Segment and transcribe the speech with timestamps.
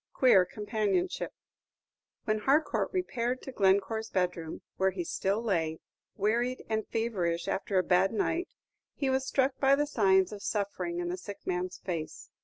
[0.13, 1.31] QUEER COMPANIONSHIP
[2.25, 5.77] When Harcourt repaired to Glencore's bedroom, where he still lay,
[6.15, 8.47] wearied and feverish after a bad night,
[8.95, 12.31] he was struck by the signs of suffering in the sick man's face.